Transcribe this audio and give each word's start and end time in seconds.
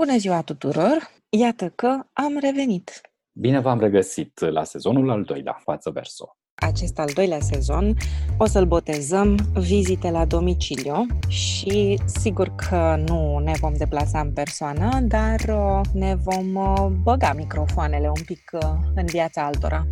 Bună 0.00 0.16
ziua 0.16 0.42
tuturor! 0.42 1.10
Iată 1.28 1.72
că 1.74 1.98
am 2.12 2.38
revenit. 2.40 3.00
Bine 3.32 3.60
v-am 3.60 3.80
regăsit 3.80 4.38
la 4.38 4.64
sezonul 4.64 5.10
al 5.10 5.22
doilea, 5.22 5.60
față 5.64 5.90
verso. 5.90 6.36
Acest 6.54 6.98
al 6.98 7.10
doilea 7.14 7.40
sezon 7.40 7.96
o 8.38 8.46
să-l 8.46 8.66
botezăm 8.66 9.36
vizite 9.54 10.10
la 10.10 10.24
domiciliu 10.24 11.06
și 11.28 12.00
sigur 12.06 12.54
că 12.54 13.02
nu 13.06 13.38
ne 13.38 13.52
vom 13.60 13.72
deplasa 13.76 14.20
în 14.20 14.32
persoană, 14.32 15.00
dar 15.00 15.40
uh, 15.48 15.80
ne 15.92 16.14
vom 16.14 16.54
uh, 16.54 16.86
băga 17.02 17.32
microfoanele 17.32 18.08
un 18.08 18.22
pic 18.26 18.50
uh, 18.52 18.60
în 18.94 19.04
viața 19.04 19.44
altora. 19.44 19.86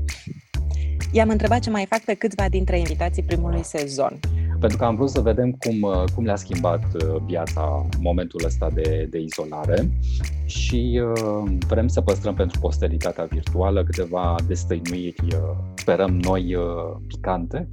I-am 1.13 1.29
întrebat 1.29 1.61
ce 1.61 1.71
mai 1.71 1.87
fac 1.87 2.01
pe 2.01 2.15
câțiva 2.15 2.49
dintre 2.49 2.79
invitații 2.79 3.23
primului 3.23 3.65
sezon 3.65 4.21
pentru 4.61 4.79
că 4.79 4.85
am 4.85 4.97
vrut 4.97 5.11
să 5.11 5.21
vedem 5.21 5.53
cum, 5.53 5.83
uh, 5.83 6.05
cum 6.15 6.25
le-a 6.25 6.37
schimbat 6.37 6.85
uh, 6.95 7.23
viața 7.27 7.87
momentul 8.01 8.45
ăsta 8.45 8.71
de, 8.71 9.07
de 9.11 9.19
izolare 9.19 9.89
și 10.47 11.03
uh, 11.05 11.51
vrem 11.69 11.89
să 11.89 12.01
păstrăm 12.01 12.35
pentru 12.35 12.61
posteritatea 12.61 13.25
virtuală 13.25 13.85
câteva 13.85 14.35
destăinuiri, 14.47 15.35
uh, 15.35 15.57
sperăm 15.75 16.19
noi, 16.19 16.55
uh, 16.55 16.65
picante. 17.07 17.69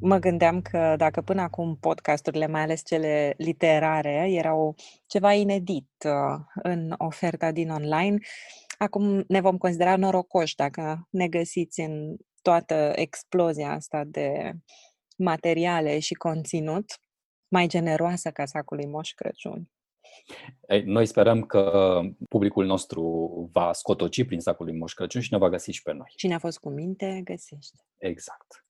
Mă 0.00 0.18
gândeam 0.18 0.60
că 0.60 0.94
dacă 0.96 1.20
până 1.20 1.40
acum 1.40 1.76
podcasturile, 1.80 2.46
mai 2.46 2.60
ales 2.60 2.82
cele 2.84 3.34
literare, 3.36 4.26
erau 4.30 4.74
ceva 5.06 5.32
inedit 5.32 5.88
uh, 6.04 6.40
în 6.62 6.94
oferta 6.98 7.52
din 7.52 7.70
online, 7.70 8.18
acum 8.78 9.24
ne 9.28 9.40
vom 9.40 9.56
considera 9.56 9.96
norocoși 9.96 10.56
dacă 10.56 11.08
ne 11.10 11.28
găsiți 11.28 11.80
în 11.80 12.16
toată 12.42 12.92
explozia 12.94 13.72
asta 13.72 14.02
de 14.06 14.52
materiale 15.22 15.98
și 15.98 16.14
conținut 16.14 16.84
mai 17.48 17.66
generoasă 17.66 18.30
ca 18.30 18.44
sacul 18.44 18.76
lui 18.76 18.86
Moș 18.86 19.10
Crăciun. 19.10 19.70
Noi 20.84 21.06
sperăm 21.06 21.42
că 21.42 22.00
publicul 22.28 22.66
nostru 22.66 23.02
va 23.52 23.72
scotoci 23.72 24.24
prin 24.24 24.40
sacul 24.40 24.66
lui 24.66 24.76
Moș 24.76 24.92
Crăciun 24.92 25.20
și 25.20 25.32
ne 25.32 25.38
va 25.38 25.48
găsi 25.48 25.70
și 25.70 25.82
pe 25.82 25.92
noi. 25.92 26.12
Cine 26.16 26.34
a 26.34 26.38
fost 26.38 26.58
cu 26.58 26.68
minte, 26.68 27.20
găsește. 27.24 27.84
Exact. 27.98 28.64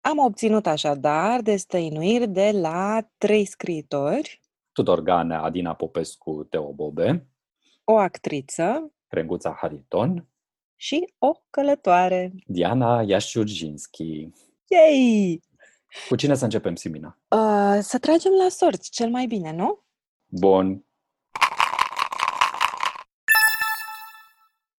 Am 0.00 0.18
obținut 0.18 0.66
așadar 0.66 1.40
destăinuiri 1.40 2.28
de 2.28 2.50
la 2.50 3.08
trei 3.18 3.44
scriitori. 3.44 4.40
Tudor 4.72 5.00
Ganea, 5.00 5.42
Adina 5.42 5.74
Popescu, 5.74 6.46
Teo 6.50 6.72
Bobe. 6.72 7.28
O 7.84 7.96
actriță. 7.96 8.92
Crenguța 9.06 9.56
Hariton. 9.60 10.28
Și 10.76 11.14
o 11.18 11.32
călătoare. 11.50 12.32
Diana 12.46 13.02
Iașciurginski. 13.02 14.28
Yay! 14.66 15.40
Cu 16.08 16.16
cine 16.16 16.34
să 16.34 16.44
începem, 16.44 16.74
Simina? 16.74 17.18
Uh, 17.28 17.78
să 17.80 17.98
tragem 17.98 18.32
la 18.42 18.48
sorți, 18.48 18.90
cel 18.90 19.10
mai 19.10 19.26
bine, 19.26 19.52
nu? 19.52 19.82
Bun. 20.26 20.84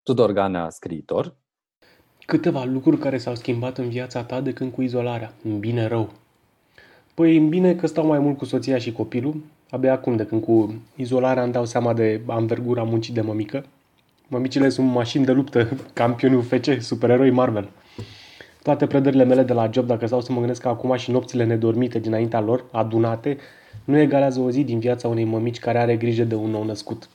Tudor 0.03 0.31
Ganea, 0.31 0.69
scriitor. 0.69 1.35
Câteva 2.25 2.63
lucruri 2.63 2.97
care 2.97 3.17
s-au 3.17 3.35
schimbat 3.35 3.77
în 3.77 3.89
viața 3.89 4.23
ta 4.23 4.41
de 4.41 4.53
când 4.53 4.73
cu 4.73 4.81
izolarea, 4.81 5.33
în 5.43 5.59
bine 5.59 5.87
rău. 5.87 6.13
Păi 7.13 7.37
în 7.37 7.49
bine 7.49 7.75
că 7.75 7.87
stau 7.87 8.05
mai 8.05 8.19
mult 8.19 8.37
cu 8.37 8.45
soția 8.45 8.77
și 8.77 8.91
copilul, 8.91 9.41
abia 9.69 9.93
acum 9.93 10.15
de 10.15 10.25
când 10.25 10.43
cu 10.43 10.81
izolarea 10.95 11.43
îmi 11.43 11.51
dau 11.51 11.65
seama 11.65 11.93
de 11.93 12.21
anvergura 12.25 12.83
muncii 12.83 13.13
de 13.13 13.21
mămică. 13.21 13.65
Mămicile 14.27 14.69
sunt 14.69 14.91
mașini 14.91 15.25
de 15.25 15.31
luptă, 15.31 15.69
campionii 15.93 16.37
UFC, 16.37 16.81
supereroi 16.81 17.31
Marvel 17.31 17.69
toate 18.63 18.87
predările 18.87 19.23
mele 19.23 19.43
de 19.43 19.53
la 19.53 19.69
job, 19.73 19.85
dacă 19.85 20.05
stau 20.05 20.21
să 20.21 20.31
mă 20.31 20.37
gândesc 20.37 20.61
că 20.61 20.67
acum 20.67 20.95
și 20.95 21.11
nopțile 21.11 21.45
nedormite 21.45 21.99
dinaintea 21.99 22.39
lor, 22.39 22.65
adunate, 22.71 23.37
nu 23.83 23.97
egalează 23.97 24.39
o 24.39 24.51
zi 24.51 24.63
din 24.63 24.79
viața 24.79 25.07
unei 25.07 25.23
mămici 25.23 25.59
care 25.59 25.79
are 25.79 25.95
grijă 25.95 26.23
de 26.23 26.35
un 26.35 26.49
nou 26.49 26.63
născut. 26.63 27.09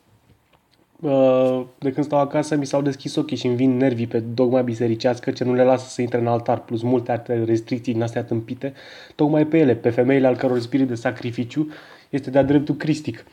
Uh, 1.01 1.63
de 1.79 1.93
când 1.93 2.07
stau 2.07 2.19
acasă, 2.19 2.57
mi 2.57 2.67
s-au 2.67 2.83
deschis 2.83 3.17
ochii 3.17 3.37
și 3.37 3.47
îmi 3.47 3.57
vin 3.57 3.77
nervii 3.77 4.07
pe 4.07 4.21
dogma 4.21 4.61
bisericească 4.61 5.31
ce 5.31 5.45
nu 5.45 5.55
le 5.55 5.65
lasă 5.65 5.89
să 5.89 6.03
intre 6.03 6.19
în 6.19 6.27
altar, 6.27 6.61
plus 6.61 6.83
multe 6.83 7.13
alte 7.13 7.45
restricții 7.45 7.93
din 7.93 8.03
astea 8.03 8.25
tâmpite, 8.25 8.73
tocmai 9.15 9.47
pe 9.47 9.59
ele, 9.59 9.75
pe 9.75 9.91
femeile 9.91 10.27
al 10.27 10.37
căror 10.37 10.61
spirit 10.61 10.89
de 10.89 10.95
sacrificiu 10.95 11.69
este 12.11 12.31
de-a 12.31 12.43
dreptul 12.43 12.75
cristic. 12.75 13.25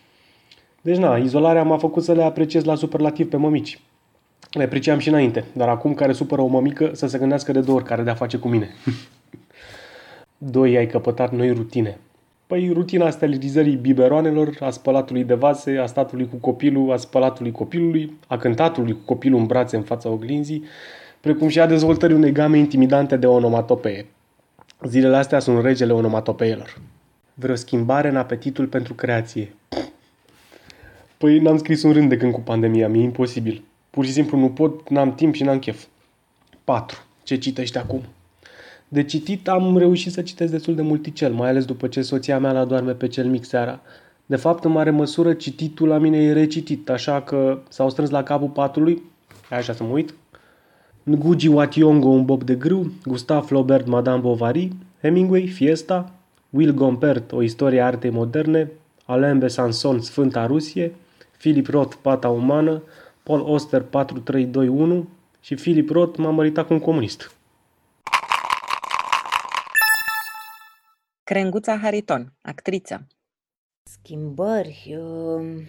Deci, 0.81 0.97
na, 0.97 1.18
izolarea 1.18 1.63
m-a 1.63 1.78
făcut 1.78 2.03
să 2.03 2.13
le 2.13 2.24
apreciez 2.24 2.63
la 2.63 2.75
superlativ 2.75 3.30
pe 3.30 3.38
mămici. 3.38 3.80
Le 4.50 4.63
apreciam 4.63 5.00
și 5.00 5.09
înainte, 5.09 5.44
dar 5.53 5.69
acum 5.69 5.94
care 5.94 6.13
supără 6.13 6.41
o 6.41 6.47
mămică 6.47 6.90
să 6.94 7.07
se 7.07 7.18
gândească 7.18 7.52
de 7.52 7.59
două 7.59 7.78
ori 7.78 7.88
care 7.88 8.03
de-a 8.03 8.13
face 8.13 8.38
cu 8.38 8.47
mine. 8.47 8.69
Doi, 10.38 10.78
ai 10.78 10.88
căpătat 10.88 11.31
noi 11.31 11.52
rutine. 11.52 11.97
Păi 12.47 12.72
rutina 12.74 13.09
sterilizării 13.09 13.75
biberoanelor, 13.75 14.57
a 14.59 14.69
spălatului 14.69 15.24
de 15.24 15.34
vase, 15.34 15.78
a 15.78 15.85
statului 15.85 16.28
cu 16.30 16.35
copilul, 16.35 16.91
a 16.91 16.97
spălatului 16.97 17.51
copilului, 17.51 18.18
a 18.28 18.38
cântatului 18.38 18.94
cu 18.94 19.00
copilul 19.06 19.40
în 19.40 19.46
brațe 19.46 19.75
în 19.75 19.84
fața 19.84 20.09
oglinzii, 20.09 20.63
precum 21.19 21.47
și 21.47 21.59
a 21.59 21.66
dezvoltării 21.66 22.16
unei 22.16 22.31
game 22.31 22.57
intimidante 22.57 23.18
de 23.18 23.28
onomatopee. 23.28 24.06
Zilele 24.84 25.16
astea 25.16 25.40
sunt 25.40 25.63
regele 25.63 25.94
onomatopeelor. 25.94 26.78
Vreo 27.34 27.56
schimbare 27.56 28.09
în 28.09 28.16
apetitul 28.16 28.68
pentru 28.68 28.94
creație. 28.94 29.53
Păi 31.18 31.40
n-am 31.40 31.57
scris 31.57 31.84
un 31.84 31.91
rând 31.91 32.09
de 32.09 32.18
când 32.18 32.34
cu 32.34 32.41
pandemia, 32.41 32.88
mi-e 32.88 33.03
imposibil. 33.03 33.63
Pur 33.91 34.06
și 34.06 34.12
simplu 34.12 34.38
nu 34.38 34.50
pot, 34.50 34.90
n-am 34.90 35.16
timp 35.16 35.34
și 35.34 35.44
n-am 35.44 35.59
chef. 35.59 35.85
4. 36.63 36.97
Ce 37.24 37.38
citești 37.38 37.78
acum? 37.78 38.02
De 38.88 39.03
citit 39.03 39.47
am 39.47 39.78
reușit 39.78 40.12
să 40.12 40.22
citesc 40.22 40.52
destul 40.52 40.75
de 40.75 40.81
multicel, 40.81 41.34
mai 41.34 41.50
ales 41.50 41.66
după 41.66 41.88
ce 41.88 42.01
soția 42.01 42.40
mea 42.40 42.51
la 42.51 42.66
doarme 42.66 42.91
pe 42.91 43.07
cel 43.07 43.28
mic 43.28 43.44
seara. 43.46 43.81
De 44.25 44.35
fapt, 44.35 44.63
în 44.63 44.72
mare 44.72 44.90
măsură, 44.90 45.34
cititul 45.34 45.88
la 45.88 45.97
mine 45.97 46.18
e 46.18 46.34
recitit, 46.34 46.90
așa 46.90 47.22
că 47.22 47.59
s-au 47.69 47.90
strâns 47.90 48.09
la 48.09 48.24
capul 48.24 48.47
patului, 48.47 49.01
așa 49.50 49.74
să 49.74 49.84
mă 49.84 49.94
uit, 49.94 50.13
Ngugi 51.03 51.47
Wationgo, 51.47 52.07
un 52.07 52.25
bob 52.25 52.44
de 52.44 52.56
grâu, 52.56 52.91
Gustave 53.06 53.46
Flaubert, 53.46 53.88
Madame 53.88 54.19
Bovary, 54.19 54.72
Hemingway, 55.01 55.47
Fiesta, 55.47 56.12
Will 56.50 56.74
Gompert, 56.74 57.31
o 57.31 57.41
istorie 57.41 57.81
a 57.81 57.85
artei 57.85 58.09
moderne, 58.09 58.72
Alain 59.06 59.40
Besançon, 59.40 60.00
Sfânta 60.00 60.46
Rusie, 60.46 60.96
Philip 61.38 61.68
Roth, 61.68 61.96
Pata 62.01 62.30
umană, 62.30 62.81
Paul 63.24 63.40
Oster 63.40 63.82
4321 63.82 65.09
și 65.40 65.56
Philip 65.56 65.90
Roth 65.90 66.18
m-a 66.18 66.30
măritat 66.30 66.68
cu 66.68 66.74
un 66.74 66.80
comunist. 66.80 67.36
Crenguța 71.24 71.78
Hariton, 71.78 72.34
actriță. 72.42 73.08
Schimbări... 73.84 74.98
Uh... 75.00 75.64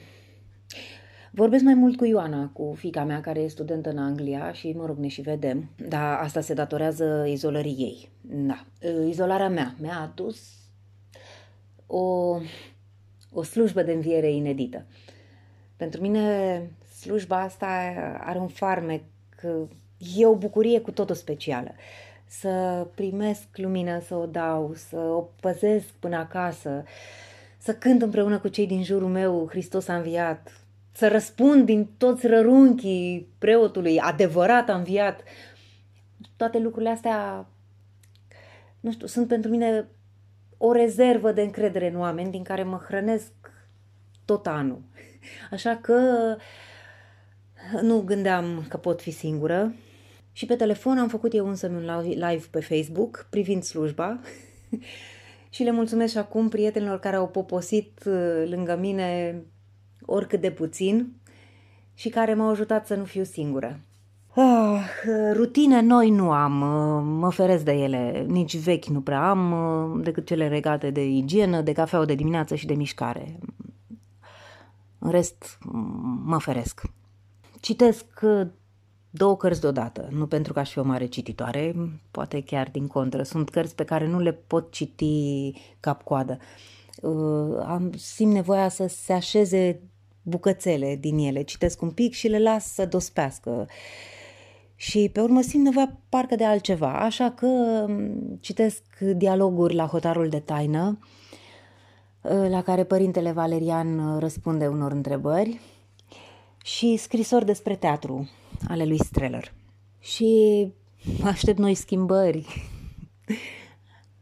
Vorbesc 1.35 1.65
mai 1.65 1.75
mult 1.75 1.97
cu 1.97 2.05
Ioana, 2.05 2.49
cu 2.53 2.75
fica 2.77 3.05
mea 3.05 3.21
care 3.21 3.41
e 3.41 3.49
studentă 3.49 3.91
în 3.91 3.99
Anglia 3.99 4.53
și, 4.53 4.73
mă 4.73 4.87
rog, 4.87 4.99
ne 4.99 5.09
și 5.09 5.21
vedem. 5.21 5.71
Dar 5.89 6.19
asta 6.19 6.41
se 6.41 6.55
datorează 6.55 7.25
izolării 7.29 7.77
ei. 7.79 8.09
Da. 8.21 8.65
Uh, 8.83 9.09
izolarea 9.09 9.49
mea 9.49 9.75
mi-a 9.81 10.01
adus 10.01 10.63
o, 11.87 12.37
o 13.33 13.43
slujbă 13.43 13.83
de 13.83 13.93
înviere 13.93 14.31
inedită. 14.31 14.87
Pentru 15.77 16.01
mine 16.01 16.71
slujba 17.03 17.41
asta 17.41 17.67
are 18.21 18.39
un 18.39 18.49
farmec, 18.49 19.03
e 20.17 20.27
o 20.27 20.35
bucurie 20.35 20.81
cu 20.81 20.91
totul 20.91 21.15
specială. 21.15 21.75
Să 22.27 22.87
primesc 22.95 23.43
lumină, 23.53 24.01
să 24.01 24.15
o 24.15 24.27
dau, 24.27 24.73
să 24.75 24.97
o 24.97 25.29
păzesc 25.41 25.87
până 25.87 26.17
acasă, 26.17 26.85
să 27.59 27.75
cânt 27.75 28.03
împreună 28.03 28.39
cu 28.39 28.49
cei 28.49 28.67
din 28.67 28.83
jurul 28.83 29.09
meu, 29.09 29.49
Hristos 29.49 29.89
a 29.89 29.97
înviat, 29.97 30.53
să 30.93 31.09
răspund 31.09 31.65
din 31.65 31.89
toți 31.99 32.27
rărunchii 32.27 33.29
preotului, 33.39 33.99
adevărat 33.99 34.69
a 34.69 34.75
înviat. 34.75 35.21
Toate 36.37 36.59
lucrurile 36.59 36.91
astea, 36.91 37.47
nu 38.81 38.93
știu, 38.93 39.07
sunt 39.07 39.29
pentru 39.29 39.51
mine 39.51 39.89
o 40.57 40.73
rezervă 40.73 41.33
de 41.33 41.43
încredere 41.43 41.89
în 41.89 41.99
oameni 41.99 42.31
din 42.31 42.43
care 42.43 42.63
mă 42.63 42.83
hrănesc 42.87 43.33
tot 44.25 44.47
anul. 44.47 44.83
Așa 45.51 45.77
că 45.77 46.01
nu 47.83 48.01
gândeam 48.01 48.65
că 48.69 48.77
pot 48.77 49.01
fi 49.01 49.11
singură 49.11 49.75
și 50.33 50.47
pe 50.47 50.55
telefon 50.55 50.99
am 50.99 51.09
făcut 51.09 51.35
eu 51.35 51.49
însă 51.49 51.67
un 51.67 52.05
live 52.05 52.45
pe 52.51 52.61
Facebook 52.61 53.27
privind 53.31 53.63
slujba 53.63 54.21
și 55.55 55.63
le 55.63 55.71
mulțumesc 55.71 56.13
și 56.13 56.19
acum 56.19 56.49
prietenilor 56.49 56.99
care 56.99 57.17
au 57.17 57.29
poposit 57.29 58.03
uh, 58.07 58.49
lângă 58.49 58.77
mine 58.81 59.43
oricât 60.01 60.41
de 60.41 60.51
puțin 60.51 61.13
și 61.95 62.09
care 62.09 62.35
m-au 62.35 62.49
ajutat 62.49 62.87
să 62.87 62.95
nu 62.95 63.05
fiu 63.05 63.25
singură. 63.25 63.81
Ah, 64.35 64.81
rutine 65.33 65.81
noi 65.81 66.11
nu 66.11 66.31
am, 66.31 66.61
uh, 66.61 67.03
mă 67.21 67.31
feresc 67.31 67.65
de 67.65 67.73
ele, 67.73 68.25
nici 68.29 68.57
vechi 68.57 68.85
nu 68.85 69.01
prea 69.01 69.29
am, 69.31 69.53
uh, 69.53 70.05
decât 70.05 70.27
cele 70.27 70.49
regate 70.49 70.91
de 70.91 71.07
igienă, 71.07 71.61
de 71.61 71.73
cafeaua 71.73 72.05
de 72.05 72.15
dimineață 72.15 72.55
și 72.55 72.67
de 72.67 72.75
mișcare. 72.75 73.39
În 74.99 75.11
rest, 75.11 75.59
mă 76.25 76.39
feresc. 76.39 76.83
Citesc 77.63 78.05
uh, 78.23 78.47
două 79.11 79.37
cărți 79.37 79.61
deodată, 79.61 80.09
nu 80.11 80.27
pentru 80.27 80.53
că 80.53 80.59
aș 80.59 80.71
fi 80.71 80.79
o 80.79 80.83
mare 80.83 81.07
cititoare, 81.07 81.75
poate 82.11 82.43
chiar 82.43 82.69
din 82.73 82.87
contră. 82.87 83.23
Sunt 83.23 83.51
cărți 83.51 83.75
pe 83.75 83.85
care 83.85 84.07
nu 84.07 84.19
le 84.19 84.33
pot 84.33 84.73
citi 84.73 85.53
cap-coadă. 85.81 86.39
Uh, 87.03 87.65
am, 87.67 87.93
simt 87.97 88.33
nevoia 88.33 88.69
să 88.69 88.87
se 88.87 89.13
așeze 89.13 89.81
bucățele 90.23 90.97
din 91.01 91.19
ele, 91.19 91.43
citesc 91.43 91.83
un 91.83 91.91
pic 91.91 92.13
și 92.13 92.29
le 92.29 92.39
las 92.39 92.73
să 92.73 92.87
dospească. 92.87 93.67
Și 94.75 95.11
pe 95.13 95.21
urmă 95.21 95.41
simt 95.41 95.65
nevoia 95.65 95.99
parcă 96.09 96.35
de 96.35 96.45
altceva, 96.45 97.01
așa 97.01 97.31
că 97.31 97.47
mm, 97.89 98.39
citesc 98.41 98.83
dialoguri 99.17 99.75
la 99.75 99.87
hotarul 99.87 100.29
de 100.29 100.39
taină, 100.39 100.99
la 102.49 102.63
care 102.63 102.85
părintele 102.85 103.33
Valerian 103.33 104.19
răspunde 104.19 104.67
unor 104.67 104.93
întrebări 104.93 105.61
și 106.65 106.97
scrisori 106.97 107.45
despre 107.45 107.77
teatru 107.77 108.31
ale 108.69 108.85
lui 108.85 108.99
Streller. 109.05 109.55
Și 109.99 110.73
aștept 111.25 111.59
noi 111.59 111.75
schimbări. 111.75 112.71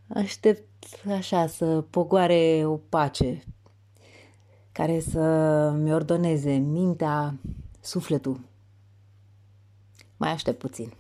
Aștept 0.08 0.68
așa 1.08 1.46
să 1.46 1.80
pogoare 1.80 2.62
o 2.66 2.76
pace 2.76 3.44
care 4.72 5.00
să 5.00 5.20
mi 5.70 5.92
ordoneze 5.92 6.52
mintea, 6.52 7.34
sufletul. 7.80 8.40
Mai 10.16 10.30
aștept 10.30 10.58
puțin. 10.58 10.92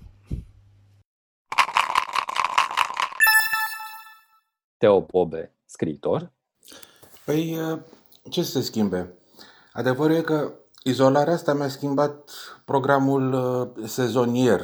Teo 4.78 5.00
Pobe, 5.00 5.54
scriitor. 5.64 6.32
Păi, 7.24 7.58
ce 8.30 8.42
să 8.42 8.50
se 8.50 8.60
schimbe? 8.60 9.14
Adevărul 9.72 10.16
e 10.16 10.20
că 10.20 10.52
izolarea 10.82 11.32
asta 11.32 11.54
mi-a 11.54 11.68
schimbat 11.68 12.30
programul 12.64 13.32
uh, 13.32 13.86
sezonier, 13.88 14.60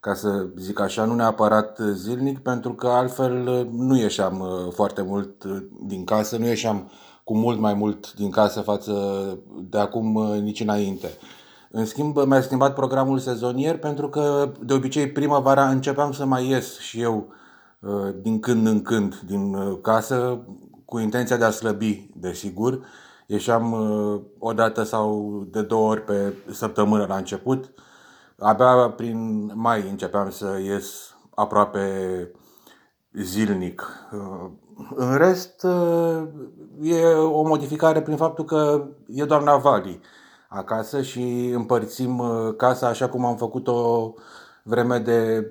ca 0.00 0.14
să 0.14 0.46
zic 0.56 0.80
așa, 0.80 1.04
nu 1.04 1.14
neapărat 1.14 1.78
zilnic, 1.92 2.38
pentru 2.38 2.74
că 2.74 2.86
altfel 2.86 3.46
uh, 3.46 3.66
nu 3.70 3.96
ieșeam 3.96 4.40
uh, 4.40 4.72
foarte 4.72 5.02
mult 5.02 5.44
din 5.86 6.04
casă, 6.04 6.36
nu 6.36 6.46
ieșeam 6.46 6.90
cu 7.24 7.36
mult 7.36 7.58
mai 7.58 7.74
mult 7.74 8.14
din 8.14 8.30
casă 8.30 8.60
față 8.60 8.92
de 9.70 9.78
acum 9.78 10.34
nici 10.42 10.60
înainte. 10.60 11.08
În 11.70 11.84
schimb, 11.84 12.16
mi-a 12.26 12.40
schimbat 12.40 12.74
programul 12.74 13.18
sezonier 13.18 13.78
pentru 13.78 14.08
că 14.08 14.52
de 14.60 14.74
obicei 14.74 15.10
primăvara 15.10 15.68
începeam 15.68 16.12
să 16.12 16.24
mai 16.24 16.48
ies 16.48 16.78
și 16.78 17.00
eu 17.00 17.32
din 18.20 18.40
când 18.40 18.66
în 18.66 18.82
când 18.82 19.20
din 19.26 19.56
casă 19.80 20.38
cu 20.84 20.98
intenția 20.98 21.36
de 21.36 21.44
a 21.44 21.50
slăbi, 21.50 22.10
desigur, 22.16 22.80
Ieșeam 23.26 23.72
uh, 23.72 24.20
o 24.38 24.52
dată 24.52 24.82
sau 24.82 25.42
de 25.50 25.62
două 25.62 25.90
ori 25.90 26.04
pe 26.04 26.32
săptămână 26.50 27.06
la 27.08 27.16
început. 27.16 27.72
Abia 28.38 28.90
prin 28.96 29.50
mai 29.54 29.88
începeam 29.90 30.30
să 30.30 30.58
ies 30.64 31.14
aproape 31.34 31.80
zilnic. 33.12 33.82
Uh, 34.12 34.50
în 34.94 35.16
rest, 35.16 35.62
uh, 35.62 36.22
e 36.82 37.04
o 37.14 37.42
modificare 37.42 38.02
prin 38.02 38.16
faptul 38.16 38.44
că 38.44 38.84
e 39.06 39.24
doamna 39.24 39.56
Vali 39.56 40.00
acasă 40.48 41.02
și 41.02 41.52
împărțim 41.54 42.22
casa 42.56 42.88
așa 42.88 43.08
cum 43.08 43.24
am 43.24 43.36
făcut-o 43.36 44.12
vreme 44.62 44.98
de 44.98 45.50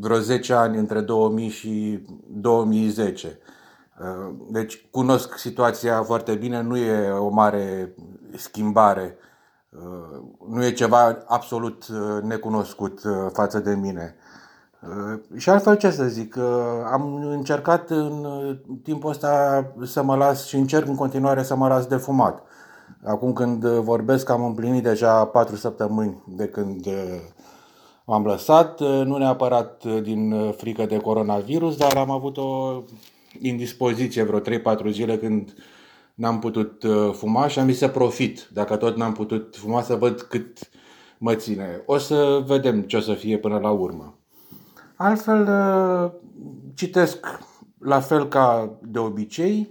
vreo 0.00 0.18
10 0.18 0.52
ani 0.52 0.78
între 0.78 1.00
2000 1.00 1.48
și 1.48 2.02
2010. 2.26 3.38
Uh, 4.00 4.34
deci 4.50 4.86
cunosc 4.90 5.38
situația 5.38 6.02
foarte 6.02 6.34
bine, 6.34 6.62
nu 6.62 6.76
e 6.76 7.10
o 7.10 7.28
mare 7.28 7.94
schimbare, 8.36 9.16
uh, 9.70 10.20
nu 10.48 10.64
e 10.64 10.72
ceva 10.72 11.18
absolut 11.26 11.86
uh, 11.88 12.22
necunoscut 12.22 13.00
față 13.32 13.58
de 13.58 13.74
mine. 13.74 14.14
Și 15.36 15.50
altfel 15.50 15.76
ce 15.76 15.90
să 15.90 16.04
zic, 16.04 16.36
am 16.92 17.14
încercat 17.14 17.90
în 17.90 18.26
timpul 18.82 19.10
ăsta 19.10 19.64
să 19.84 20.02
mă 20.02 20.16
las 20.16 20.46
și 20.46 20.56
încerc 20.56 20.86
în 20.86 20.94
continuare 20.94 21.42
să 21.42 21.56
mă 21.56 21.68
las 21.68 21.86
de 21.86 21.96
fumat. 21.96 22.42
Acum 23.04 23.32
când 23.32 23.66
vorbesc 23.66 24.30
am 24.30 24.44
împlinit 24.44 24.82
deja 24.82 25.24
patru 25.24 25.56
săptămâni 25.56 26.22
de 26.26 26.46
când 26.48 26.86
m-am 28.04 28.24
lăsat, 28.24 28.80
nu 28.80 29.16
neapărat 29.16 29.84
din 30.02 30.52
frică 30.56 30.86
de 30.86 30.96
coronavirus, 30.96 31.76
dar 31.76 31.96
am 31.96 32.10
avut 32.10 32.36
o 32.36 32.82
indispoziție 33.40 34.22
vreo 34.22 34.40
3-4 34.40 34.90
zile 34.90 35.18
când 35.18 35.54
n-am 36.14 36.38
putut 36.38 36.82
uh, 36.82 37.10
fuma 37.12 37.48
și 37.48 37.58
am 37.58 37.68
zis 37.68 37.78
să 37.78 37.88
profit. 37.88 38.48
Dacă 38.52 38.76
tot 38.76 38.96
n-am 38.96 39.12
putut 39.12 39.56
fuma, 39.56 39.82
să 39.82 39.94
văd 39.94 40.20
cât 40.20 40.58
mă 41.18 41.34
ține. 41.34 41.82
O 41.86 41.98
să 41.98 42.42
vedem 42.46 42.82
ce 42.82 42.96
o 42.96 43.00
să 43.00 43.12
fie 43.12 43.38
până 43.38 43.58
la 43.58 43.70
urmă. 43.70 44.18
Altfel, 44.96 45.48
uh, 45.48 46.10
citesc 46.74 47.40
la 47.78 48.00
fel 48.00 48.28
ca 48.28 48.78
de 48.82 48.98
obicei 48.98 49.70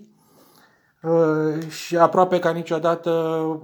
uh, 1.02 1.68
și 1.70 1.98
aproape 1.98 2.40
ca 2.40 2.52
niciodată 2.52 3.12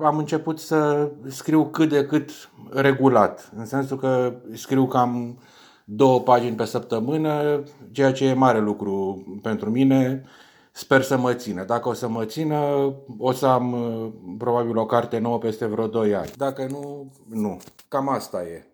am 0.01 0.17
început 0.17 0.59
să 0.59 1.09
scriu 1.27 1.65
cât 1.65 1.89
de 1.89 2.05
cât 2.05 2.29
regulat. 2.69 3.51
În 3.55 3.65
sensul 3.65 3.97
că 3.97 4.33
scriu 4.53 4.87
cam 4.87 5.37
două 5.85 6.19
pagini 6.19 6.55
pe 6.55 6.65
săptămână, 6.65 7.63
ceea 7.91 8.11
ce 8.11 8.25
e 8.25 8.33
mare 8.33 8.59
lucru 8.59 9.23
pentru 9.41 9.69
mine. 9.69 10.23
Sper 10.71 11.01
să 11.01 11.17
mă 11.17 11.33
țină. 11.33 11.63
Dacă 11.63 11.89
o 11.89 11.93
să 11.93 12.07
mă 12.09 12.25
țină, 12.25 12.57
o 13.17 13.31
să 13.31 13.45
am 13.45 13.73
uh, 13.73 14.11
probabil 14.37 14.77
o 14.77 14.85
carte 14.85 15.19
nouă 15.19 15.37
peste 15.37 15.65
vreo 15.65 15.87
2 15.87 16.15
ani. 16.15 16.31
Dacă 16.37 16.67
nu, 16.69 17.11
nu. 17.29 17.59
Cam 17.87 18.09
asta 18.09 18.43
e. 18.43 18.67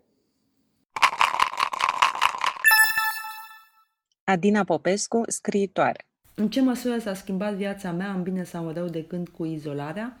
Adina 4.24 4.64
Popescu, 4.64 5.22
scriitoare. 5.26 6.06
În 6.34 6.48
ce 6.48 6.60
măsură 6.60 6.98
s-a 6.98 7.14
schimbat 7.14 7.54
viața 7.54 7.90
mea, 7.90 8.12
în 8.12 8.22
bine 8.22 8.42
sau 8.42 8.70
rău, 8.70 8.86
de 8.86 9.04
când 9.04 9.28
cu 9.28 9.44
izolarea? 9.44 10.18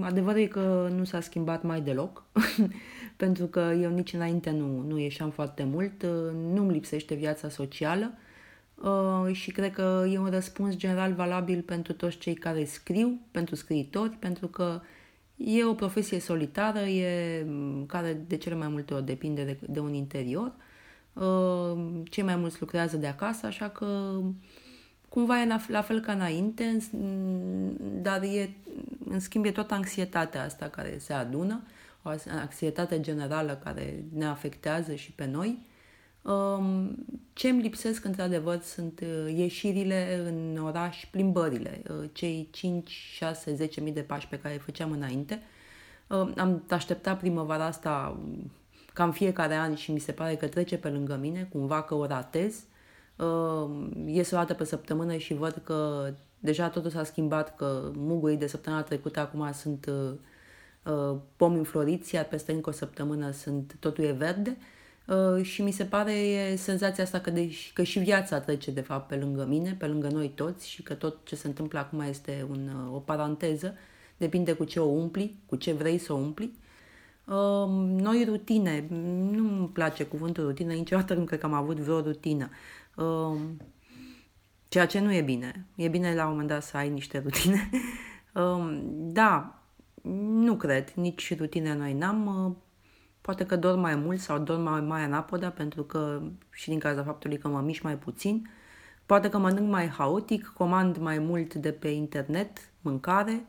Adevărul 0.00 0.40
e 0.40 0.46
că 0.46 0.90
nu 0.96 1.04
s-a 1.04 1.20
schimbat 1.20 1.62
mai 1.62 1.80
deloc, 1.80 2.24
pentru 3.16 3.46
că 3.46 3.74
eu 3.80 3.90
nici 3.90 4.12
înainte 4.12 4.50
nu, 4.50 4.84
nu 4.86 4.98
ieșeam 4.98 5.30
foarte 5.30 5.64
mult, 5.64 6.06
nu-mi 6.54 6.72
lipsește 6.72 7.14
viața 7.14 7.48
socială 7.48 8.12
și 9.32 9.50
cred 9.50 9.72
că 9.72 10.06
e 10.12 10.18
un 10.18 10.30
răspuns 10.30 10.76
general 10.76 11.12
valabil 11.12 11.62
pentru 11.62 11.92
toți 11.92 12.18
cei 12.18 12.34
care 12.34 12.64
scriu, 12.64 13.20
pentru 13.30 13.54
scriitori, 13.54 14.10
pentru 14.10 14.46
că 14.46 14.80
e 15.36 15.64
o 15.64 15.74
profesie 15.74 16.20
solitară, 16.20 16.78
e, 16.78 17.46
care 17.86 18.24
de 18.26 18.36
cele 18.36 18.54
mai 18.54 18.68
multe 18.68 18.94
ori 18.94 19.04
depinde 19.04 19.44
de, 19.44 19.58
de 19.68 19.80
un 19.80 19.94
interior. 19.94 20.52
Cei 22.04 22.22
mai 22.22 22.36
mulți 22.36 22.56
lucrează 22.60 22.96
de 22.96 23.06
acasă, 23.06 23.46
așa 23.46 23.68
că 23.68 24.20
cumva 25.14 25.40
e 25.40 25.58
la 25.68 25.82
fel 25.82 26.00
ca 26.00 26.12
înainte, 26.12 26.76
dar 28.02 28.22
e, 28.22 28.50
în 29.08 29.20
schimb 29.20 29.44
e 29.44 29.50
toată 29.50 29.74
anxietatea 29.74 30.42
asta 30.42 30.68
care 30.68 30.96
se 30.98 31.12
adună, 31.12 31.62
o 32.02 32.10
anxietate 32.38 33.00
generală 33.00 33.60
care 33.64 34.04
ne 34.14 34.24
afectează 34.24 34.94
și 34.94 35.12
pe 35.12 35.26
noi. 35.26 35.66
Um, 36.22 36.94
ce 37.32 37.48
îmi 37.48 37.62
lipsesc, 37.62 38.04
într-adevăr, 38.04 38.60
sunt 38.60 39.00
uh, 39.00 39.34
ieșirile 39.36 40.24
în 40.26 40.58
oraș, 40.64 41.04
plimbările, 41.10 41.82
uh, 41.90 42.08
cei 42.12 42.48
5, 42.50 42.90
6, 42.90 43.54
10 43.54 43.80
mii 43.80 43.92
de 43.92 44.00
pași 44.00 44.28
pe 44.28 44.38
care 44.38 44.54
îi 44.54 44.60
făceam 44.60 44.90
înainte. 44.90 45.42
Um, 46.06 46.32
am 46.36 46.62
așteptat 46.70 47.18
primăvara 47.18 47.64
asta 47.64 48.20
cam 48.92 49.12
fiecare 49.12 49.54
an 49.54 49.74
și 49.74 49.92
mi 49.92 49.98
se 49.98 50.12
pare 50.12 50.34
că 50.34 50.46
trece 50.46 50.76
pe 50.76 50.88
lângă 50.88 51.16
mine, 51.16 51.48
cumva 51.52 51.82
că 51.82 51.94
o 51.94 52.06
ratez 52.06 52.54
uh, 52.54 52.73
ies 54.06 54.30
o 54.30 54.36
dată 54.36 54.54
pe 54.54 54.64
săptămână 54.64 55.16
și 55.16 55.34
văd 55.34 55.60
că 55.64 56.10
deja 56.44 56.68
totul 56.68 56.90
s-a 56.90 57.04
schimbat, 57.04 57.56
că 57.56 57.90
mugurii 57.94 58.36
de 58.36 58.46
săptămâna 58.46 58.82
trecută 58.82 59.20
acum 59.20 59.52
sunt 59.52 59.86
uh, 59.86 60.12
uh, 60.92 61.16
pomi 61.36 61.56
înfloriți, 61.56 62.14
iar 62.14 62.24
peste 62.24 62.52
încă 62.52 62.68
o 62.68 62.72
săptămână 62.72 63.30
sunt, 63.30 63.76
totul 63.80 64.04
e 64.04 64.12
verde. 64.12 64.56
Uh, 65.06 65.44
și 65.44 65.62
mi 65.62 65.70
se 65.70 65.84
pare 65.84 66.12
e 66.12 66.56
senzația 66.56 67.04
asta 67.04 67.20
că, 67.20 67.30
de, 67.30 67.50
că 67.74 67.82
și 67.82 67.98
viața 67.98 68.40
trece 68.40 68.70
de 68.70 68.80
fapt 68.80 69.08
pe 69.08 69.16
lângă 69.16 69.46
mine, 69.46 69.76
pe 69.78 69.86
lângă 69.86 70.08
noi 70.08 70.28
toți 70.28 70.68
și 70.68 70.82
că 70.82 70.94
tot 70.94 71.18
ce 71.24 71.36
se 71.36 71.46
întâmplă 71.46 71.78
acum 71.78 72.00
este 72.00 72.46
un, 72.50 72.68
uh, 72.88 72.94
o 72.94 72.98
paranteză, 72.98 73.74
depinde 74.16 74.52
cu 74.52 74.64
ce 74.64 74.80
o 74.80 74.86
umpli, 74.86 75.38
cu 75.46 75.56
ce 75.56 75.72
vrei 75.72 75.98
să 75.98 76.12
o 76.12 76.16
umpli. 76.16 76.52
Uh, 77.24 77.66
noi 78.02 78.24
rutine, 78.28 78.86
nu 79.30 79.58
îmi 79.58 79.68
place 79.68 80.04
cuvântul 80.04 80.44
rutină, 80.44 80.72
niciodată 80.72 81.14
nu 81.14 81.24
cred 81.24 81.38
că 81.38 81.46
am 81.46 81.52
avut 81.52 81.76
vreo 81.76 82.00
rutină. 82.00 82.50
Um, 82.96 83.56
ceea 84.68 84.86
ce 84.86 85.00
nu 85.00 85.12
e 85.12 85.22
bine. 85.22 85.66
E 85.76 85.88
bine 85.88 86.14
la 86.14 86.24
un 86.24 86.30
moment 86.30 86.48
dat 86.48 86.62
să 86.62 86.76
ai 86.76 86.88
niște 86.88 87.18
rutine. 87.18 87.70
Um, 88.34 88.82
da, 89.12 89.62
nu 90.42 90.56
cred, 90.56 90.90
nici 90.90 91.38
rutine 91.38 91.74
noi 91.74 91.92
n-am. 91.92 92.26
Uh, 92.46 92.52
poate 93.20 93.46
că 93.46 93.56
dorm 93.56 93.80
mai 93.80 93.94
mult 93.94 94.20
sau 94.20 94.38
dorm 94.38 94.62
mai, 94.62 94.80
mai 94.80 95.02
anapoda 95.02 95.50
pentru 95.50 95.82
că 95.82 96.22
și 96.50 96.68
din 96.68 96.78
cauza 96.78 97.02
faptului 97.02 97.38
că 97.38 97.48
mă 97.48 97.60
mișc 97.60 97.82
mai 97.82 97.98
puțin. 97.98 98.50
Poate 99.06 99.28
că 99.28 99.38
mănânc 99.38 99.70
mai 99.70 99.88
haotic, 99.88 100.52
comand 100.56 100.96
mai 100.96 101.18
mult 101.18 101.54
de 101.54 101.72
pe 101.72 101.88
internet 101.88 102.58
mâncare, 102.80 103.44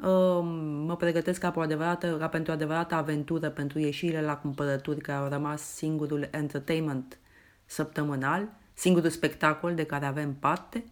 um, 0.00 0.46
mă 0.86 0.96
pregătesc 0.96 1.40
ca, 1.40 1.52
o 1.56 1.60
adevărată, 1.60 2.16
ca 2.16 2.28
pentru 2.28 2.52
o 2.52 2.54
adevărată 2.54 2.94
aventură, 2.94 3.50
pentru 3.50 3.78
ieșirile 3.78 4.22
la 4.22 4.36
cumpărături 4.36 5.00
care 5.00 5.18
au 5.18 5.28
rămas 5.28 5.62
singurul 5.62 6.28
entertainment 6.30 7.18
săptămânal 7.64 8.48
singurul 8.82 9.10
spectacol 9.10 9.74
de 9.74 9.84
care 9.84 10.06
avem 10.06 10.34
parte. 10.34 10.84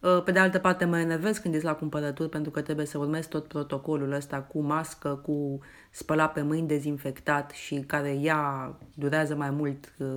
Uh, 0.00 0.22
pe 0.24 0.30
de 0.32 0.38
altă 0.38 0.58
parte 0.58 0.84
mă 0.84 0.98
enervez 0.98 1.38
când 1.38 1.54
ești 1.54 1.66
la 1.66 1.74
cumpărături 1.74 2.28
pentru 2.28 2.50
că 2.50 2.60
trebuie 2.60 2.86
să 2.86 2.98
urmezi 2.98 3.28
tot 3.28 3.48
protocolul 3.48 4.12
ăsta 4.12 4.40
cu 4.40 4.60
mască, 4.60 5.20
cu 5.22 5.58
spălat 5.90 6.32
pe 6.32 6.42
mâini 6.42 6.66
dezinfectat 6.66 7.50
și 7.50 7.74
care 7.86 8.18
ea 8.20 8.74
durează 8.94 9.34
mai 9.34 9.50
mult 9.50 9.92
uh, 9.98 10.08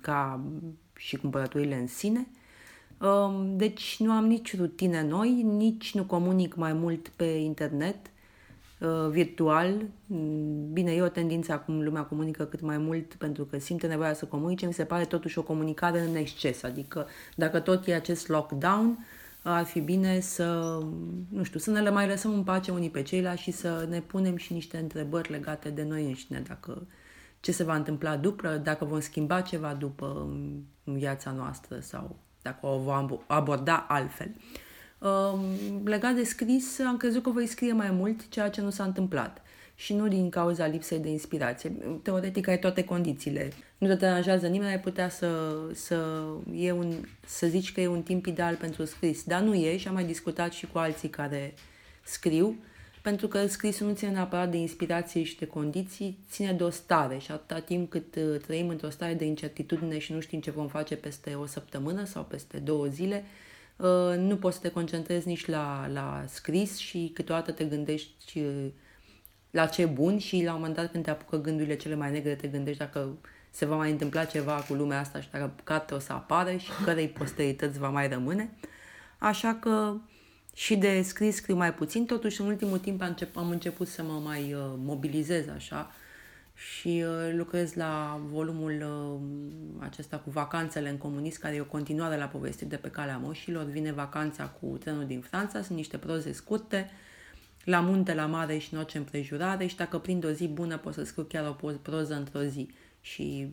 ca 0.00 0.40
și 0.96 1.16
cumpărăturile 1.16 1.74
în 1.74 1.86
sine. 1.86 2.26
Um, 3.00 3.56
deci 3.56 3.96
nu 3.98 4.12
am 4.12 4.26
nici 4.26 4.56
rutine 4.56 5.02
noi, 5.02 5.42
nici 5.42 5.94
nu 5.94 6.04
comunic 6.04 6.54
mai 6.54 6.72
mult 6.72 7.08
pe 7.08 7.24
internet, 7.24 7.96
uh, 8.06 8.11
virtual. 9.10 9.86
Mm, 10.06 10.72
bine, 10.72 10.92
e 10.92 11.02
o 11.02 11.08
tendință 11.08 11.52
acum, 11.52 11.82
lumea 11.82 12.02
comunică 12.02 12.44
cât 12.44 12.60
mai 12.60 12.78
mult 12.78 13.14
pentru 13.14 13.44
că 13.44 13.58
simte 13.58 13.86
nevoia 13.86 14.14
să 14.14 14.24
comunice. 14.24 14.66
Mi 14.66 14.72
se 14.72 14.84
pare 14.84 15.04
totuși 15.04 15.38
o 15.38 15.42
comunicare 15.42 16.00
în 16.00 16.14
exces, 16.14 16.62
adică 16.62 17.06
dacă 17.34 17.60
tot 17.60 17.86
e 17.86 17.94
acest 17.94 18.28
lockdown, 18.28 19.06
ar 19.42 19.64
fi 19.64 19.80
bine 19.80 20.20
să, 20.20 20.78
nu 21.28 21.42
știu, 21.42 21.58
să 21.58 21.70
ne 21.70 21.80
le 21.80 21.90
mai 21.90 22.06
lăsăm 22.06 22.32
în 22.32 22.42
pace 22.42 22.70
unii 22.70 22.90
pe 22.90 23.02
ceilalți 23.02 23.42
și 23.42 23.50
să 23.50 23.86
ne 23.88 24.00
punem 24.00 24.36
și 24.36 24.52
niște 24.52 24.76
întrebări 24.76 25.30
legate 25.30 25.68
de 25.70 25.82
noi 25.82 26.04
înșine, 26.04 26.42
dacă 26.48 26.86
ce 27.40 27.52
se 27.52 27.64
va 27.64 27.74
întâmpla 27.74 28.16
după, 28.16 28.48
dacă 28.48 28.84
vom 28.84 29.00
schimba 29.00 29.40
ceva 29.40 29.74
după 29.74 30.28
în 30.84 30.98
viața 30.98 31.30
noastră 31.30 31.78
sau 31.80 32.16
dacă 32.42 32.66
o 32.66 32.78
vom 32.78 33.18
aborda 33.26 33.86
altfel. 33.88 34.26
Um, 34.28 34.42
legat 35.84 36.14
de 36.14 36.24
scris, 36.24 36.78
am 36.78 36.96
crezut 36.96 37.22
că 37.22 37.30
voi 37.30 37.46
scrie 37.46 37.72
mai 37.72 37.90
mult, 37.90 38.28
ceea 38.28 38.50
ce 38.50 38.60
nu 38.60 38.70
s-a 38.70 38.84
întâmplat. 38.84 39.42
Și 39.74 39.94
nu 39.94 40.08
din 40.08 40.30
cauza 40.30 40.66
lipsei 40.66 40.98
de 40.98 41.08
inspirație. 41.08 41.72
Teoretic 42.02 42.48
ai 42.48 42.58
toate 42.58 42.84
condițiile. 42.84 43.52
Nu 43.78 43.88
te 43.88 43.94
deranjează 43.94 44.46
nimeni, 44.46 44.70
ai 44.70 44.80
putea 44.80 45.08
să, 45.08 45.58
să, 45.72 46.24
e 46.54 46.72
un, 46.72 46.94
să 47.26 47.46
zici 47.46 47.72
că 47.72 47.80
e 47.80 47.86
un 47.86 48.02
timp 48.02 48.26
ideal 48.26 48.54
pentru 48.54 48.84
scris. 48.84 49.22
Dar 49.24 49.40
nu 49.40 49.54
e 49.54 49.76
și 49.76 49.88
am 49.88 49.94
mai 49.94 50.04
discutat 50.04 50.52
și 50.52 50.66
cu 50.66 50.78
alții 50.78 51.08
care 51.08 51.54
scriu 52.02 52.56
pentru 53.02 53.28
că 53.28 53.46
scrisul 53.46 53.86
nu 53.86 53.94
ține 53.94 54.10
neapărat 54.10 54.50
de 54.50 54.56
inspirație 54.56 55.22
și 55.22 55.38
de 55.38 55.46
condiții, 55.46 56.18
ține 56.30 56.52
de 56.52 56.62
o 56.62 56.70
stare 56.70 57.18
și 57.18 57.30
atâta 57.30 57.60
timp 57.60 57.90
cât 57.90 58.16
uh, 58.16 58.40
trăim 58.40 58.68
într-o 58.68 58.90
stare 58.90 59.14
de 59.14 59.24
incertitudine 59.24 59.98
și 59.98 60.12
nu 60.12 60.20
știm 60.20 60.40
ce 60.40 60.50
vom 60.50 60.68
face 60.68 60.96
peste 60.96 61.34
o 61.34 61.46
săptămână 61.46 62.04
sau 62.04 62.22
peste 62.22 62.58
două 62.58 62.86
zile, 62.86 63.24
uh, 63.24 63.51
nu 64.16 64.36
poți 64.36 64.56
să 64.56 64.62
te 64.62 64.70
concentrezi 64.70 65.28
nici 65.28 65.46
la, 65.46 65.88
la 65.92 66.24
scris 66.28 66.76
și 66.76 67.10
câteodată 67.14 67.52
te 67.52 67.64
gândești 67.64 68.38
uh, 68.38 68.66
la 69.50 69.66
ce 69.66 69.86
bun 69.86 70.18
și 70.18 70.42
la 70.44 70.52
un 70.52 70.58
moment 70.58 70.76
dat 70.76 70.90
când 70.90 71.04
te 71.04 71.10
apucă 71.10 71.40
gândurile 71.40 71.76
cele 71.76 71.94
mai 71.94 72.10
negre 72.10 72.34
te 72.34 72.48
gândești 72.48 72.78
dacă 72.78 73.18
se 73.50 73.64
va 73.64 73.76
mai 73.76 73.90
întâmpla 73.90 74.24
ceva 74.24 74.54
cu 74.68 74.74
lumea 74.74 74.98
asta 74.98 75.20
și 75.20 75.30
dacă 75.30 75.52
păcate 75.56 75.94
o 75.94 75.98
să 75.98 76.12
apară 76.12 76.56
și 76.56 76.70
cărei 76.84 77.08
posterități 77.08 77.78
va 77.78 77.88
mai 77.88 78.08
rămâne. 78.08 78.50
Așa 79.18 79.54
că 79.54 79.94
și 80.54 80.76
de 80.76 81.02
scris 81.02 81.34
scriu 81.34 81.56
mai 81.56 81.74
puțin, 81.74 82.06
totuși 82.06 82.40
în 82.40 82.46
ultimul 82.46 82.78
timp 82.78 83.02
am, 83.02 83.08
încep, 83.08 83.36
am 83.36 83.50
început 83.50 83.88
să 83.88 84.02
mă 84.02 84.20
mai 84.24 84.52
uh, 84.52 84.60
mobilizez 84.76 85.48
așa 85.48 85.90
și 86.70 87.04
uh, 87.06 87.32
lucrez 87.34 87.74
la 87.74 88.20
volumul 88.30 88.72
uh, 88.82 89.84
acesta 89.84 90.18
cu 90.18 90.30
vacanțele 90.30 90.88
în 90.88 90.96
comunist, 90.96 91.38
care 91.38 91.54
e 91.54 91.60
o 91.60 91.64
continuare 91.64 92.16
la 92.16 92.24
povestii 92.24 92.66
de 92.66 92.76
pe 92.76 92.90
calea 92.90 93.16
moșilor. 93.16 93.64
Vine 93.64 93.92
vacanța 93.92 94.44
cu 94.44 94.66
trenul 94.66 95.06
din 95.06 95.20
Franța, 95.20 95.62
sunt 95.62 95.76
niște 95.76 95.96
proze 95.96 96.32
scurte, 96.32 96.90
la 97.64 97.80
munte, 97.80 98.14
la 98.14 98.26
mare 98.26 98.58
și 98.58 98.74
în 98.74 98.78
orice 98.78 98.98
împrejurare 98.98 99.66
și 99.66 99.76
dacă 99.76 99.98
prind 99.98 100.24
o 100.24 100.30
zi 100.30 100.48
bună 100.48 100.78
pot 100.78 100.94
să 100.94 101.04
scriu 101.04 101.24
chiar 101.24 101.56
o 101.60 101.72
proză 101.82 102.14
într-o 102.14 102.42
zi 102.42 102.70
și 103.00 103.48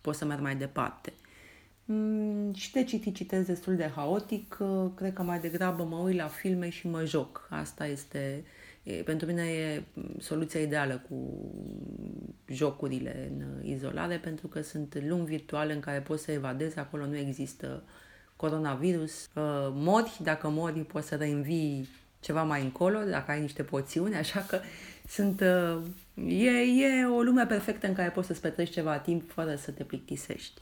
pot 0.00 0.14
să 0.14 0.24
merg 0.24 0.40
mai 0.40 0.56
departe. 0.56 1.12
Mm, 1.84 2.54
și 2.54 2.72
de 2.72 2.84
citit 2.84 3.14
citesc 3.14 3.46
destul 3.46 3.76
de 3.76 3.90
haotic, 3.94 4.56
cred 4.94 5.12
că 5.12 5.22
mai 5.22 5.40
degrabă 5.40 5.84
mă 5.84 5.96
uit 5.96 6.16
la 6.16 6.26
filme 6.26 6.68
și 6.68 6.88
mă 6.88 7.04
joc. 7.04 7.48
Asta 7.50 7.86
este, 7.86 8.18
e, 8.18 8.42
pentru 9.04 9.26
mine 9.26 9.42
e 9.42 9.82
soluția 10.18 10.60
ideală 10.60 11.02
cu 11.08 11.16
jocurile 12.46 13.30
în 13.30 13.64
izolare, 13.64 14.16
pentru 14.16 14.46
că 14.46 14.60
sunt 14.60 15.04
lumi 15.06 15.24
virtuale 15.24 15.72
în 15.72 15.80
care 15.80 16.00
poți 16.00 16.24
să 16.24 16.32
evadezi, 16.32 16.78
acolo 16.78 17.06
nu 17.06 17.16
există 17.16 17.82
coronavirus. 18.36 19.24
Uh, 19.24 19.68
mori, 19.72 20.18
dacă 20.22 20.48
mori 20.48 20.80
poți 20.80 21.08
să 21.08 21.14
reînvii 21.14 21.88
ceva 22.20 22.42
mai 22.42 22.62
încolo, 22.62 22.98
dacă 22.98 23.30
ai 23.30 23.40
niște 23.40 23.62
poțiuni, 23.62 24.16
așa 24.24 24.40
că 24.40 24.60
sunt, 25.08 25.40
uh, 25.40 25.82
e, 26.26 26.50
e 26.60 27.04
o 27.04 27.22
lume 27.22 27.46
perfectă 27.46 27.86
în 27.86 27.94
care 27.94 28.10
poți 28.10 28.26
să-ți 28.26 28.40
petreci 28.40 28.70
ceva 28.70 28.98
timp 28.98 29.30
fără 29.30 29.54
să 29.54 29.70
te 29.70 29.84
plictisești. 29.84 30.60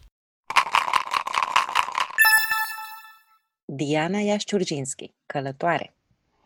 Diana 3.64 4.18
Iașciurginski, 4.18 5.12
călătoare. 5.26 5.94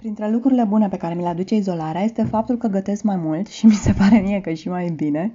Printre 0.01 0.31
lucrurile 0.31 0.65
bune 0.65 0.89
pe 0.89 0.97
care 0.97 1.15
mi 1.15 1.23
le 1.23 1.29
aduce 1.29 1.55
izolarea 1.55 2.03
este 2.03 2.23
faptul 2.23 2.57
că 2.57 2.67
gătesc 2.67 3.03
mai 3.03 3.17
mult 3.17 3.47
și 3.47 3.67
mi 3.67 3.73
se 3.73 3.93
pare 3.93 4.19
mie 4.19 4.41
că 4.41 4.53
și 4.53 4.69
mai 4.69 4.89
bine. 4.89 5.35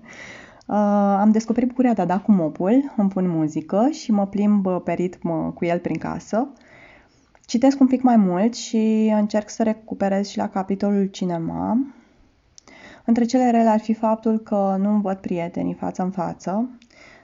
Uh, 0.67 0.75
am 1.19 1.31
descoperit 1.31 1.69
bucuria 1.69 1.93
de 1.93 2.01
a 2.01 2.05
da 2.05 2.19
cu 2.19 2.31
mopul, 2.31 2.93
îmi 2.97 3.09
pun 3.09 3.29
muzică 3.29 3.87
și 3.91 4.11
mă 4.11 4.27
plimb 4.27 4.67
pe 4.83 4.93
ritm 4.93 5.53
cu 5.53 5.65
el 5.65 5.79
prin 5.79 5.97
casă. 5.97 6.47
Citesc 7.45 7.79
un 7.79 7.87
pic 7.87 8.01
mai 8.01 8.15
mult 8.15 8.55
și 8.55 9.13
încerc 9.15 9.49
să 9.49 9.63
recuperez 9.63 10.27
și 10.27 10.37
la 10.37 10.49
capitolul 10.49 11.05
cinema. 11.05 11.77
Între 13.05 13.25
cele 13.25 13.51
rele 13.51 13.69
ar 13.69 13.79
fi 13.79 13.93
faptul 13.93 14.39
că 14.39 14.75
nu 14.79 14.99
văd 14.99 15.17
prietenii 15.17 15.73
față 15.73 16.03
în 16.03 16.11
față, 16.11 16.69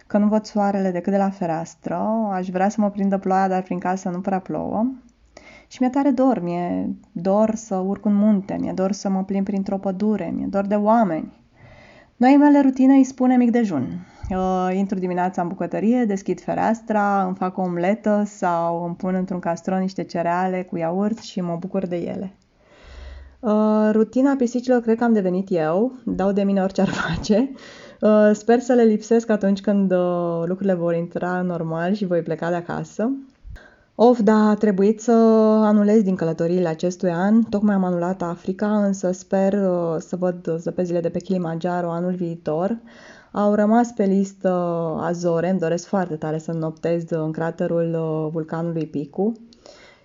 că 0.08 0.18
nu 0.18 0.28
văd 0.28 0.46
soarele 0.46 0.92
decât 0.92 1.12
de 1.12 1.18
la 1.18 1.30
fereastră, 1.30 1.96
aș 2.32 2.48
vrea 2.50 2.70
să 2.70 2.82
mă 2.82 2.90
prindă 2.90 3.18
ploaia, 3.18 3.48
dar 3.48 3.62
prin 3.62 3.80
casă 3.80 4.10
nu 4.10 4.20
prea 4.20 4.40
plouă. 4.40 4.86
Și 5.72 5.78
mi-e 5.80 5.90
tare 5.90 6.10
dor, 6.10 6.42
mi-e 6.42 6.90
dor 7.12 7.56
să 7.56 7.76
urc 7.76 8.06
un 8.06 8.16
munte, 8.16 8.58
mi-e 8.60 8.72
dor 8.72 8.92
să 8.92 9.10
mă 9.10 9.24
plimb 9.24 9.46
printr-o 9.46 9.78
pădure, 9.78 10.34
mi-e 10.36 10.46
dor 10.46 10.66
de 10.66 10.76
oameni. 10.76 11.44
Noi 12.16 12.36
mele 12.38 12.62
rutine 12.62 12.96
îi 12.96 13.04
spune 13.04 13.36
mic 13.36 13.52
dejun. 13.52 14.08
Uh, 14.30 14.70
intru 14.74 15.00
dimineața 15.00 15.42
în 15.42 15.48
bucătărie, 15.48 16.06
deschid 16.06 16.42
fereastra, 16.42 17.24
îmi 17.26 17.36
fac 17.36 17.58
o 17.58 17.62
omletă 17.62 18.24
sau 18.26 18.86
îmi 18.86 18.96
pun 18.96 19.16
într-un 19.16 19.40
castron 19.40 19.80
niște 19.80 20.04
cereale 20.04 20.64
cu 20.64 20.78
iaurt 20.78 21.18
și 21.18 21.42
mă 21.42 21.56
bucur 21.60 21.88
de 21.88 21.96
ele. 21.96 22.36
Uh, 23.40 23.90
rutina 23.92 24.36
pisicilor 24.36 24.82
cred 24.82 24.98
că 24.98 25.04
am 25.04 25.14
devenit 25.14 25.48
eu, 25.52 25.92
dau 26.06 26.32
de 26.32 26.44
mine 26.44 26.62
orice 26.62 26.82
ar 26.82 26.90
face. 27.08 27.52
Uh, 28.02 28.30
sper 28.34 28.60
să 28.60 28.74
le 28.74 28.84
lipsesc 28.84 29.30
atunci 29.30 29.62
când 29.62 29.92
uh, 29.92 30.44
lucrurile 30.46 30.74
vor 30.74 30.96
intra 30.96 31.42
normal 31.42 31.94
și 31.94 32.06
voi 32.06 32.22
pleca 32.22 32.50
de 32.50 32.56
acasă. 32.56 33.12
Of, 34.04 34.20
da, 34.20 34.50
a 34.50 34.56
trebuit 34.56 35.02
să 35.02 35.12
anulez 35.62 36.02
din 36.02 36.16
călătoriile 36.16 36.68
acestui 36.68 37.10
an. 37.12 37.44
Tocmai 37.44 37.76
am 37.76 37.84
anulat 37.84 38.22
Africa, 38.22 38.86
însă 38.86 39.12
sper 39.12 39.54
uh, 39.54 39.96
să 40.00 40.16
văd 40.16 40.56
zăpezile 40.58 41.00
de 41.00 41.10
pe 41.10 41.20
Kilimanjaro 41.20 41.92
anul 41.92 42.14
viitor. 42.14 42.78
Au 43.32 43.54
rămas 43.54 43.92
pe 43.92 44.04
listă 44.04 44.50
Azore, 45.02 45.50
îmi 45.50 45.60
doresc 45.60 45.86
foarte 45.86 46.16
tare 46.16 46.38
să 46.38 46.52
noptez 46.52 47.04
în 47.10 47.32
craterul 47.32 47.98
vulcanului 48.32 48.86
Picu. 48.86 49.34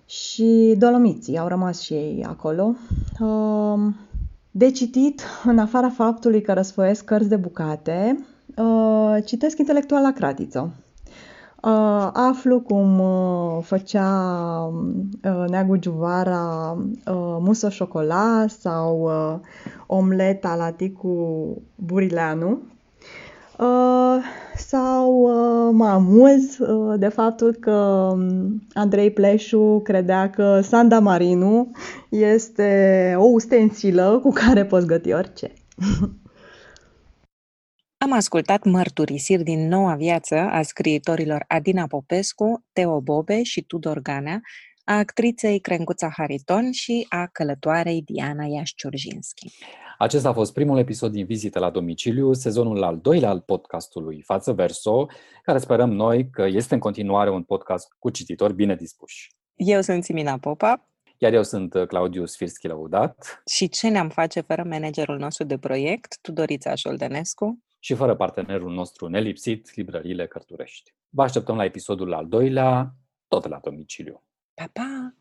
Și 0.05 0.75
Dolomiții, 0.77 1.37
au 1.37 1.47
rămas 1.47 1.81
și 1.81 1.93
ei 1.93 2.25
acolo. 2.27 2.75
De 4.51 4.71
citit, 4.71 5.21
în 5.43 5.57
afara 5.57 5.89
faptului 5.89 6.41
că 6.41 6.53
răsfoiesc 6.53 7.05
cărți 7.05 7.29
de 7.29 7.35
bucate, 7.35 8.25
uh, 8.57 9.17
citesc 9.25 9.57
intelectual 9.57 10.01
la 10.01 10.11
cratiță. 10.11 10.73
Uh, 11.61 12.09
aflu 12.13 12.59
cum 12.59 12.99
uh, 12.99 13.63
făcea 13.63 14.09
Neagu 15.47 15.75
Giuvara 15.75 16.77
musă 17.39 17.69
șocola 17.69 18.45
sau 18.47 19.09
omleta 19.87 20.55
la 20.55 20.71
Ticu 20.71 21.61
Burileanu 21.75 22.59
Uh, 23.57 24.23
sau 24.55 25.21
uh, 25.21 25.69
mă 25.73 25.85
amuz 25.85 26.57
uh, 26.57 26.99
de 26.99 27.07
faptul 27.07 27.53
că 27.53 27.71
um, 28.11 28.61
Andrei 28.73 29.11
Pleșu 29.11 29.81
credea 29.83 30.29
că 30.29 30.59
Sanda 30.61 30.99
Marinu 30.99 31.71
este 32.09 33.13
o 33.17 33.23
ustensilă 33.23 34.19
cu 34.23 34.31
care 34.31 34.65
poți 34.65 34.85
găti 34.85 35.13
orice. 35.13 35.53
Am 37.99 38.11
ascultat 38.11 38.63
mărturisiri 38.63 39.43
din 39.43 39.67
noua 39.67 39.95
viață 39.95 40.35
a 40.35 40.61
scriitorilor 40.61 41.45
Adina 41.47 41.87
Popescu, 41.87 42.65
Teo 42.73 43.01
Bobe 43.01 43.43
și 43.43 43.61
Tudor 43.61 43.99
Ganea, 43.99 44.41
a 44.83 44.97
actriței 44.97 45.59
Crencuța 45.59 46.09
Hariton 46.15 46.71
și 46.71 47.05
a 47.09 47.27
călătoarei 47.31 48.01
Diana 48.01 48.45
Iașciurjinski. 48.45 49.51
Acesta 49.97 50.29
a 50.29 50.33
fost 50.33 50.53
primul 50.53 50.77
episod 50.77 51.11
din 51.11 51.25
Vizite 51.25 51.59
la 51.59 51.69
domiciliu, 51.69 52.33
sezonul 52.33 52.83
al 52.83 52.99
doilea 52.99 53.29
al 53.29 53.39
podcastului 53.39 54.21
Față 54.21 54.53
Verso, 54.53 55.05
care 55.43 55.57
sperăm 55.57 55.91
noi 55.91 56.29
că 56.29 56.45
este 56.45 56.73
în 56.73 56.79
continuare 56.79 57.29
un 57.29 57.43
podcast 57.43 57.87
cu 57.99 58.09
cititori 58.09 58.53
bine 58.53 58.75
dispuși. 58.75 59.31
Eu 59.55 59.81
sunt 59.81 60.03
Simina 60.03 60.37
Popa. 60.37 60.89
Iar 61.17 61.33
eu 61.33 61.43
sunt 61.43 61.73
Claudiu 61.87 62.25
Sfirski 62.25 62.67
Lăudat. 62.67 63.41
Și 63.55 63.69
ce 63.69 63.87
ne-am 63.87 64.09
face 64.09 64.41
fără 64.41 64.63
managerul 64.63 65.17
nostru 65.17 65.43
de 65.43 65.57
proiect, 65.57 66.17
Tudorița 66.21 66.75
Șoldenescu? 66.75 67.59
Și 67.87 67.95
fără 67.95 68.15
partenerul 68.15 68.73
nostru 68.73 69.07
nelipsit, 69.07 69.75
librăriile 69.75 70.27
Cărturești. 70.27 70.93
Vă 71.09 71.21
așteptăm 71.21 71.55
la 71.55 71.63
episodul 71.63 72.13
al 72.13 72.27
doilea, 72.27 72.95
tot 73.27 73.47
la 73.47 73.59
domiciliu. 73.63 74.23
Pa, 74.53 74.69
pa! 74.73 75.15